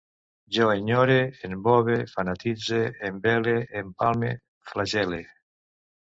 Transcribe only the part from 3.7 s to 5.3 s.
empalme, flagel·le